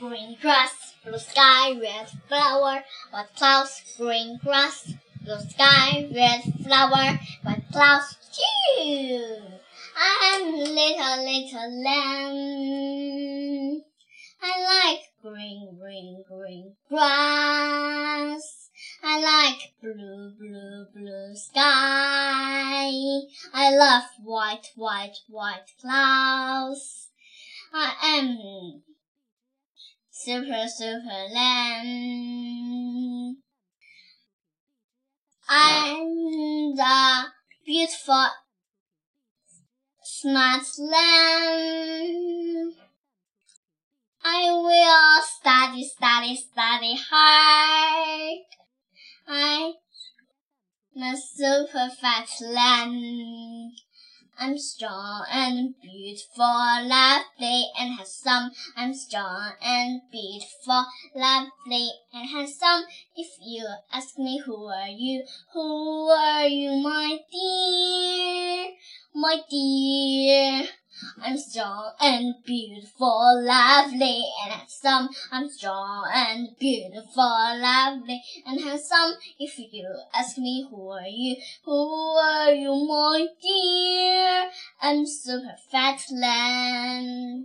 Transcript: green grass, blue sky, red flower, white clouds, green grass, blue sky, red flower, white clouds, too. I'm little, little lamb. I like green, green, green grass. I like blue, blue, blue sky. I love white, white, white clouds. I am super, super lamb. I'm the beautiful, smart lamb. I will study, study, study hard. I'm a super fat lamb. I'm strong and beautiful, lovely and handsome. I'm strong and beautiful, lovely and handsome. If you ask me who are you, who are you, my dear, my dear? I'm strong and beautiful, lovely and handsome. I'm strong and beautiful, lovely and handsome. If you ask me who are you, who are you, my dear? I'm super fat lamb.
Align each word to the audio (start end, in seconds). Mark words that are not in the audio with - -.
green 0.00 0.34
grass, 0.40 0.94
blue 1.04 1.18
sky, 1.18 1.78
red 1.78 2.08
flower, 2.26 2.82
white 3.10 3.28
clouds, 3.36 3.82
green 3.98 4.40
grass, 4.42 4.94
blue 5.22 5.40
sky, 5.40 6.08
red 6.14 6.40
flower, 6.64 7.20
white 7.42 7.62
clouds, 7.70 8.16
too. 8.32 9.36
I'm 9.94 10.54
little, 10.54 11.22
little 11.22 11.84
lamb. 11.84 13.02
I 14.42 14.52
like 14.72 15.02
green, 15.20 15.76
green, 15.78 16.24
green 16.26 16.76
grass. 16.88 18.70
I 19.02 19.20
like 19.20 19.74
blue, 19.82 20.32
blue, 20.38 20.86
blue 20.94 21.36
sky. 21.36 22.88
I 23.52 23.76
love 23.76 24.04
white, 24.24 24.72
white, 24.76 25.18
white 25.28 25.66
clouds. 25.78 27.08
I 27.72 27.94
am 28.02 28.36
super, 30.10 30.66
super 30.68 31.28
lamb. 31.32 33.36
I'm 35.48 36.76
the 36.76 37.24
beautiful, 37.64 38.26
smart 40.02 40.66
lamb. 40.78 42.74
I 44.22 44.50
will 44.50 45.22
study, 45.22 45.82
study, 45.84 46.36
study 46.36 46.94
hard. 47.10 48.44
I'm 49.26 49.74
a 51.02 51.16
super 51.16 51.88
fat 52.00 52.28
lamb. 52.42 53.72
I'm 54.42 54.56
strong 54.56 55.26
and 55.30 55.74
beautiful, 55.82 56.46
lovely 56.46 57.66
and 57.78 57.96
handsome. 57.96 58.52
I'm 58.74 58.94
strong 58.94 59.52
and 59.60 60.00
beautiful, 60.10 60.86
lovely 61.14 61.90
and 62.14 62.26
handsome. 62.26 62.84
If 63.14 63.36
you 63.42 63.68
ask 63.92 64.18
me 64.18 64.40
who 64.46 64.64
are 64.64 64.88
you, 64.88 65.24
who 65.52 66.08
are 66.08 66.46
you, 66.46 66.70
my 66.82 67.18
dear, 67.30 68.72
my 69.14 69.42
dear? 69.50 70.68
I'm 71.22 71.38
strong 71.38 71.92
and 72.00 72.34
beautiful, 72.44 73.42
lovely 73.42 74.24
and 74.42 74.52
handsome. 74.52 75.08
I'm 75.32 75.48
strong 75.48 76.10
and 76.12 76.48
beautiful, 76.58 77.58
lovely 77.58 78.22
and 78.46 78.60
handsome. 78.60 79.16
If 79.38 79.58
you 79.58 79.88
ask 80.14 80.36
me 80.36 80.66
who 80.68 80.90
are 80.90 81.06
you, 81.06 81.36
who 81.64 82.16
are 82.18 82.52
you, 82.52 82.74
my 82.86 83.26
dear? 83.40 84.19
I'm 84.82 85.04
super 85.06 85.56
fat 85.70 86.00
lamb. 86.10 87.44